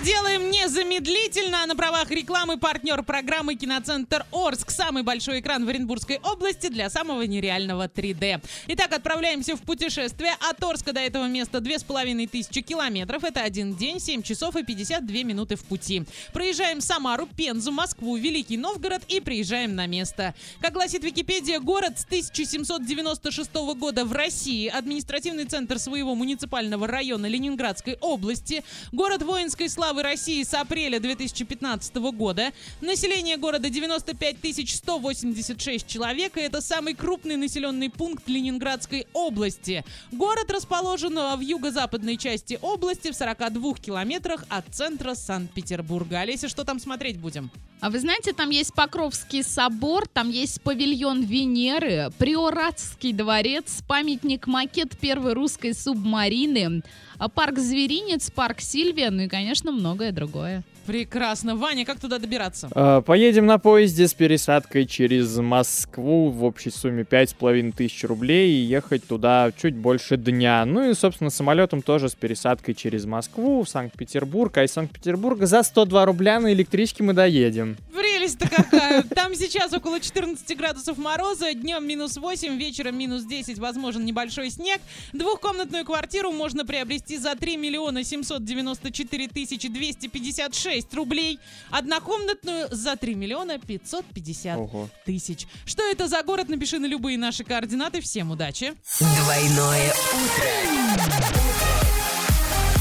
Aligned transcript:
делаем 0.00 0.50
незамедлительно. 0.50 1.66
На 1.66 1.76
правах 1.76 2.10
рекламы 2.10 2.58
партнер 2.58 3.02
программы 3.02 3.54
«Киноцентр 3.56 4.24
Орск». 4.32 4.70
Самый 4.70 5.02
большой 5.02 5.40
экран 5.40 5.66
в 5.66 5.68
Оренбургской 5.68 6.18
области 6.22 6.68
для 6.68 6.88
самого 6.88 7.22
нереального 7.22 7.86
3D. 7.86 8.42
Итак, 8.68 8.92
отправляемся 8.92 9.56
в 9.56 9.62
путешествие. 9.62 10.32
От 10.48 10.62
Орска 10.64 10.92
до 10.92 11.00
этого 11.00 11.26
места 11.28 11.60
2500 11.60 12.64
километров. 12.64 13.24
Это 13.24 13.42
один 13.42 13.74
день, 13.76 14.00
7 14.00 14.22
часов 14.22 14.56
и 14.56 14.62
52 14.62 15.22
минуты 15.24 15.56
в 15.56 15.64
пути. 15.64 16.04
Проезжаем 16.32 16.80
Самару, 16.80 17.26
Пензу, 17.26 17.70
Москву, 17.72 18.16
Великий 18.16 18.56
Новгород 18.56 19.02
и 19.08 19.20
приезжаем 19.20 19.74
на 19.74 19.86
место. 19.86 20.34
Как 20.62 20.72
гласит 20.72 21.04
Википедия, 21.04 21.60
город 21.60 21.98
с 21.98 22.04
1796 22.06 23.54
года 23.76 24.04
в 24.04 24.12
России, 24.12 24.68
административный 24.68 25.44
центр 25.44 25.78
своего 25.78 26.14
муниципального 26.14 26.86
района 26.86 27.26
Ленинградской 27.26 27.98
области, 28.00 28.64
город 28.92 29.22
воинский 29.22 29.49
воинской 29.50 29.68
славы 29.68 30.04
России 30.04 30.44
с 30.44 30.54
апреля 30.54 31.00
2015 31.00 31.96
года. 32.12 32.52
Население 32.80 33.36
города 33.36 33.68
95 33.68 34.36
186 34.70 35.88
человек, 35.88 36.36
и 36.36 36.40
это 36.40 36.60
самый 36.60 36.94
крупный 36.94 37.34
населенный 37.34 37.90
пункт 37.90 38.28
Ленинградской 38.28 39.08
области. 39.12 39.84
Город 40.12 40.52
расположен 40.52 41.16
в 41.36 41.40
юго-западной 41.40 42.16
части 42.16 42.60
области 42.62 43.10
в 43.10 43.16
42 43.16 43.74
километрах 43.74 44.44
от 44.48 44.66
центра 44.72 45.14
Санкт-Петербурга. 45.14 46.20
Олеся, 46.20 46.48
что 46.48 46.62
там 46.62 46.78
смотреть 46.78 47.18
будем? 47.18 47.50
А 47.80 47.88
вы 47.88 47.98
знаете, 47.98 48.34
там 48.34 48.50
есть 48.50 48.74
Покровский 48.74 49.42
собор, 49.42 50.06
там 50.06 50.28
есть 50.28 50.60
павильон 50.60 51.22
Венеры, 51.22 52.10
Приоратский 52.18 53.14
дворец, 53.14 53.82
памятник-макет 53.88 54.98
первой 54.98 55.32
русской 55.32 55.72
субмарины, 55.72 56.82
а 57.16 57.28
парк 57.30 57.58
Зверинец, 57.58 58.30
парк 58.30 58.60
Сильвия, 58.60 59.10
ну 59.10 59.22
и, 59.22 59.28
конечно, 59.28 59.72
многое 59.72 60.12
другое. 60.12 60.62
Прекрасно. 60.90 61.54
Ваня, 61.54 61.84
как 61.84 62.00
туда 62.00 62.18
добираться? 62.18 62.68
А, 62.74 63.00
поедем 63.00 63.46
на 63.46 63.60
поезде 63.60 64.08
с 64.08 64.12
пересадкой 64.12 64.86
через 64.86 65.36
Москву 65.36 66.30
в 66.30 66.42
общей 66.42 66.70
сумме 66.70 67.04
5,5 67.04 67.72
тысяч 67.76 68.02
рублей 68.02 68.50
и 68.50 68.64
ехать 68.64 69.06
туда 69.06 69.52
чуть 69.56 69.76
больше 69.76 70.16
дня. 70.16 70.64
Ну 70.64 70.90
и, 70.90 70.94
собственно, 70.94 71.30
самолетом 71.30 71.82
тоже 71.82 72.08
с 72.08 72.16
пересадкой 72.16 72.74
через 72.74 73.04
Москву 73.04 73.62
в 73.62 73.68
Санкт-Петербург. 73.68 74.58
А 74.58 74.64
из 74.64 74.72
Санкт-Петербурга 74.72 75.46
за 75.46 75.62
102 75.62 76.06
рубля 76.06 76.40
на 76.40 76.52
электричке 76.52 77.04
мы 77.04 77.12
доедем. 77.12 77.76
Прелесть-то 78.20 78.50
какая! 78.50 79.02
Там 79.02 79.34
сейчас 79.34 79.72
около 79.72 79.98
14 79.98 80.54
градусов 80.54 80.98
мороза, 80.98 81.54
днем 81.54 81.86
минус 81.88 82.18
8, 82.18 82.58
вечером 82.58 82.98
минус 82.98 83.22
10, 83.24 83.58
возможен 83.58 84.04
небольшой 84.04 84.50
снег. 84.50 84.82
Двухкомнатную 85.14 85.86
квартиру 85.86 86.30
можно 86.30 86.66
приобрести 86.66 87.16
за 87.16 87.34
3 87.34 87.56
миллиона 87.56 88.04
794 88.04 89.28
тысячи 89.28 89.68
256 89.68 90.62
6 90.62 90.94
рублей, 90.94 91.38
однокомнатную 91.70 92.68
за 92.70 92.96
3 92.96 93.14
миллиона 93.14 93.58
550 93.58 94.58
Ого. 94.58 94.90
тысяч. 95.06 95.46
Что 95.64 95.82
это 95.90 96.06
за 96.06 96.22
город? 96.22 96.50
Напиши 96.50 96.78
на 96.78 96.86
любые 96.86 97.16
наши 97.16 97.42
координаты. 97.42 98.02
Всем 98.02 98.30
удачи. 98.32 98.74
Двойное 98.98 99.94
утро. 100.12 100.44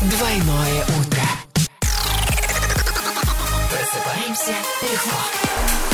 Двойное 0.01 0.83
утро. 0.99 1.18
Просыпаемся 3.69 4.55
легко. 4.81 5.88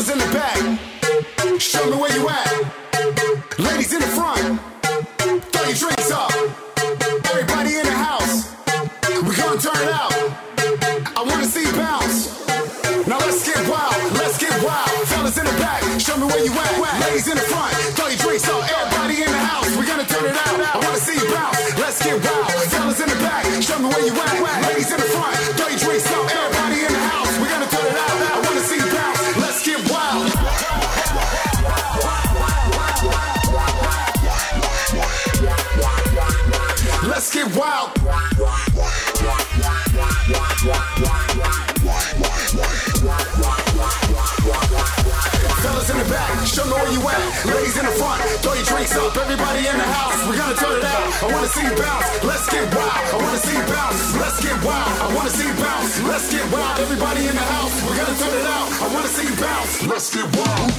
Fellas 0.00 0.12
in 0.12 0.18
the 0.18 0.32
back, 0.32 1.60
show 1.60 1.84
me 1.90 1.96
where 2.00 2.16
you 2.16 2.26
at. 2.26 3.58
Ladies 3.58 3.92
in 3.92 4.00
the 4.00 4.06
front, 4.06 4.58
throw 5.52 5.64
your 5.68 5.76
drinks 5.76 6.10
up. 6.10 6.32
Everybody 7.28 7.76
in 7.76 7.84
the 7.84 7.92
house, 7.92 8.56
we 9.20 9.36
gonna 9.36 9.60
turn 9.60 9.76
it 9.76 9.92
out. 9.92 10.14
I 11.16 11.22
wanna 11.22 11.44
see 11.44 11.64
you 11.66 11.72
bounce. 11.72 12.48
Now 13.06 13.18
let's 13.18 13.44
get 13.44 13.60
wild, 13.68 14.12
let's 14.16 14.38
get 14.38 14.56
wild. 14.64 14.88
Fellas 15.08 15.36
in 15.36 15.44
the 15.44 15.56
back, 15.60 15.82
show 16.00 16.16
me 16.16 16.26
where 16.28 16.44
you 16.44 16.52
at. 16.52 17.00
Ladies 17.04 17.28
in 17.28 17.36
the 17.36 17.42
front, 17.42 17.59
where 46.90 46.98
you 46.98 47.08
at. 47.08 47.46
Ladies 47.46 47.78
in 47.78 47.86
the 47.86 47.92
front, 47.92 48.22
throw 48.42 48.54
your 48.54 48.64
drinks 48.64 48.96
up. 48.96 49.16
Everybody 49.16 49.66
in 49.66 49.76
the 49.76 49.84
house, 49.84 50.26
we're 50.26 50.36
gonna 50.36 50.56
turn 50.56 50.78
it 50.78 50.84
out. 50.84 51.22
I 51.22 51.26
wanna 51.32 51.46
see 51.48 51.62
you 51.62 51.74
bounce. 51.76 52.24
Let's 52.24 52.46
get 52.50 52.74
wild. 52.74 52.90
I 52.90 53.16
wanna 53.22 53.38
see 53.38 53.54
you 53.54 53.64
bounce. 53.66 54.16
Let's 54.18 54.40
get 54.42 54.64
wild. 54.64 54.90
I 55.00 55.14
wanna 55.14 55.30
see 55.30 55.46
you 55.46 55.54
bounce. 55.54 56.00
Let's 56.02 56.30
get 56.32 56.52
wild. 56.52 56.80
Everybody 56.80 57.26
in 57.26 57.34
the 57.34 57.46
house, 57.54 57.74
we're 57.86 57.96
gonna 57.96 58.18
turn 58.18 58.34
it 58.34 58.46
out. 58.46 58.68
I 58.82 58.86
wanna 58.94 59.08
see 59.08 59.26
you 59.28 59.36
bounce. 59.36 59.86
Let's 59.86 60.10
get 60.14 60.26
wild. 60.36 60.70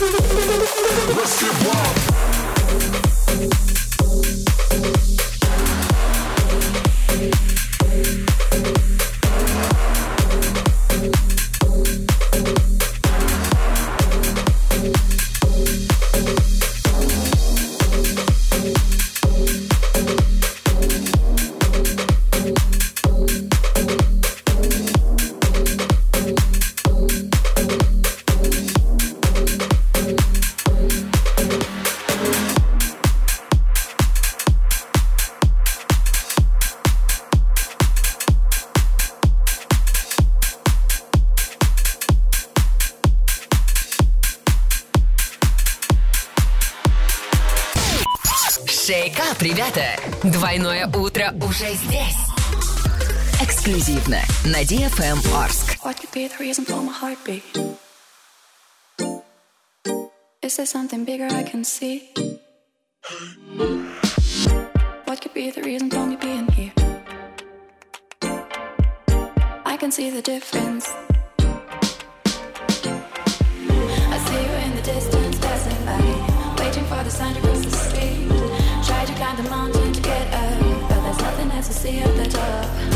Let's 0.00 1.42
get 1.42 1.66
wild. 1.66 2.09
Шейкап, 48.90 49.40
ребята! 49.40 49.94
Двойное 50.24 50.88
утро 50.88 51.32
уже 51.42 51.72
здесь. 51.74 52.16
Эксклюзивно 53.40 54.18
на 54.44 54.62
DFM 54.62 55.20
Орск. 55.32 55.78
Is 60.42 60.56
there 60.56 60.66
something 60.66 61.04
bigger 61.04 61.28
I 61.30 61.44
can 61.44 61.62
see? 61.62 62.10
What 65.06 65.20
could 65.20 65.34
be 65.34 65.52
the 65.52 65.62
reason 65.62 65.88
for 65.88 66.04
me 66.04 66.16
being 66.16 66.48
here. 66.50 66.72
I 69.64 69.76
can 69.76 69.92
see 69.92 70.10
the 70.10 70.20
difference. 70.20 70.90
I 74.10 74.18
see 74.26 74.42
you 74.46 74.54
in 74.66 74.74
the 74.74 74.82
distance 74.82 75.38
passing 75.38 75.84
by, 75.86 76.64
waiting 76.64 76.86
for 76.86 77.04
the 77.04 77.10
sun 77.10 77.34
to 77.34 77.40
cross 77.40 77.64
the 77.64 77.70
street. 77.70 78.29
To 81.62 81.72
see 81.74 81.98
at 82.00 82.16
the 82.16 82.30
top. 82.30 82.89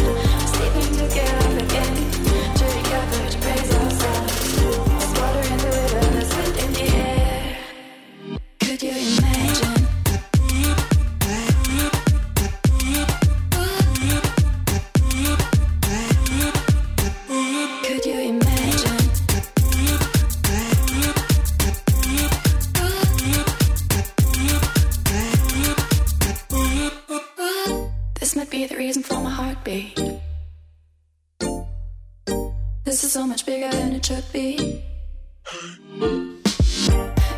This 32.85 33.03
is 33.03 33.13
so 33.13 33.27
much 33.27 33.47
bigger 33.47 33.71
than 33.71 33.95
it 33.95 34.05
should 34.05 34.31
be. 34.31 34.85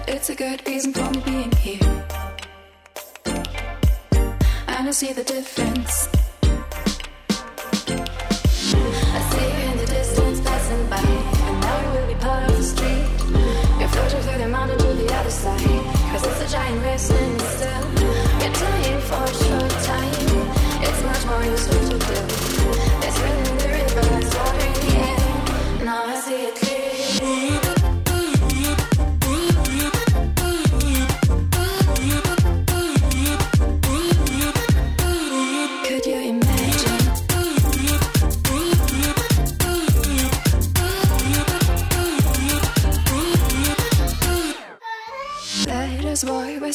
It's 0.09 0.29
a 0.29 0.35
good 0.35 0.67
reason 0.67 0.93
for 0.93 1.09
me 1.11 1.21
being 1.21 1.53
here. 1.53 2.05
I 4.67 4.91
see 4.91 5.13
the 5.13 5.23
difference. 5.23 6.09
I 8.89 9.21
see 9.31 9.47
you 9.47 9.71
in 9.71 9.79
the 9.79 9.87
distance 9.87 10.41
passing 10.41 10.87
by, 10.91 10.99
and 10.99 11.61
now 11.61 11.81
you 11.83 11.91
will 12.01 12.07
be 12.09 12.15
part 12.21 12.51
of 12.51 12.57
the 12.57 12.63
street. 12.63 13.07
You're 13.79 13.89
floating 13.89 14.21
through 14.23 14.39
the 14.39 14.49
mountain 14.49 14.79
to 14.79 14.95
the 14.95 15.15
other 15.15 15.31
side, 15.31 15.61
cause 16.11 16.27
it's 16.27 16.41
a 16.41 16.49
giant 16.53 16.83
river 16.83 16.99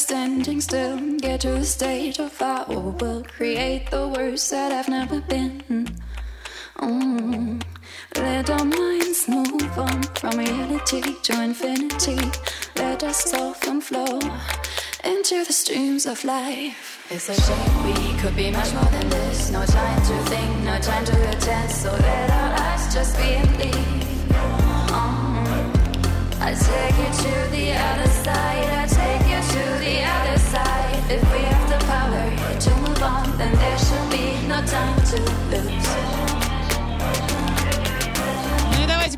standing 0.02 0.60
still. 0.60 0.98
Get 1.18 1.42
to 1.42 1.54
a 1.54 1.64
state 1.64 2.18
of 2.18 2.42
our 2.42 2.66
will 2.66 3.22
create 3.22 3.88
the 3.90 4.08
words 4.08 4.50
that 4.50 4.72
I've 4.72 4.88
never 4.88 5.20
been. 5.20 5.62
Mm. 6.78 7.62
Let 8.16 8.50
our 8.50 8.64
minds 8.64 9.28
move 9.28 9.78
on 9.78 10.02
from 10.18 10.38
reality 10.38 11.02
to 11.22 11.42
infinity. 11.42 12.18
Let 12.76 13.04
us 13.04 13.30
soften 13.30 13.80
flow 13.80 14.18
into 15.04 15.44
the 15.44 15.52
streams 15.52 16.06
of 16.06 16.24
life. 16.24 17.06
It's 17.08 17.28
a 17.28 17.34
shame 17.40 17.76
we 17.86 18.20
could 18.20 18.34
be 18.34 18.50
much 18.50 18.72
more 18.74 18.90
than 18.96 19.08
this. 19.08 19.50
No 19.50 19.64
time 19.64 20.02
to 20.08 20.16
think, 20.30 20.64
no 20.64 20.78
time 20.80 21.04
to 21.04 21.16
attend. 21.30 21.70
So 21.70 21.92
let 21.92 22.30
our 22.30 22.50
lives 22.58 22.94
just 22.94 23.16
be 23.16 23.28
and 23.42 23.58
leave. 23.58 24.02
I 26.44 26.54
take 26.54 26.98
you 26.98 27.10
to 27.22 27.50
the 27.56 27.72
other 27.72 28.10
side. 28.10 28.68
I 28.82 28.91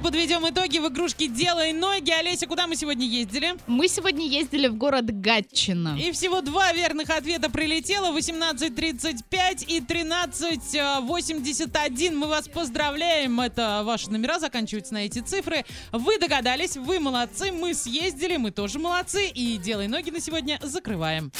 подведем 0.05 0.47
итоги 0.47 0.79
в 0.79 0.87
игрушке 0.89 1.29
«Делай 1.29 1.73
ноги». 1.73 2.11
Олеся, 2.11 2.47
куда 2.47 2.67
мы 2.67 2.77
сегодня 2.77 3.07
ездили? 3.07 3.55
Мы 3.67 3.89
сегодня 3.89 4.29
ездили 4.29 4.69
в 4.69 4.77
город 4.77 5.07
Гатчина. 5.07 5.97
И 5.99 6.13
всего 6.13 6.43
два 6.43 6.75
верных 6.75 7.09
ответа 7.09 7.49
прилетело. 7.49 8.15
18.35 8.15 9.65
и 9.67 9.81
13.81. 9.81 12.15
Мы 12.15 12.27
вас 12.27 12.49
поздравляем. 12.49 13.41
Это 13.41 13.81
ваши 13.83 14.11
номера 14.11 14.39
заканчиваются 14.39 14.93
на 14.93 15.07
эти 15.07 15.21
цифры. 15.21 15.65
Вы 15.91 16.19
догадались, 16.19 16.77
вы 16.77 17.01
молодцы. 17.01 17.51
Мы 17.51 17.73
съездили, 17.73 18.37
мы 18.37 18.51
тоже 18.51 18.79
молодцы. 18.79 19.29
И 19.29 19.57
«Делай 19.57 19.89
ноги» 19.89 20.11
на 20.11 20.21
сегодня 20.21 20.61
закрываем. 20.63 21.33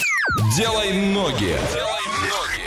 Делай 0.57 0.91
ноги. 1.13 1.55
Делай 1.75 2.07
ноги. 2.31 2.64